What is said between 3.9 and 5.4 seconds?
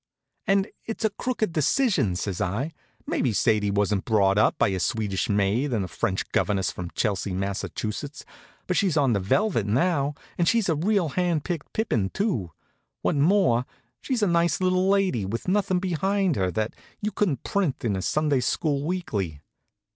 brought up by a Swedish